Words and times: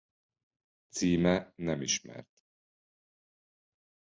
Címe 0.89 1.53
nem 1.55 1.81
ismert. 1.81 2.43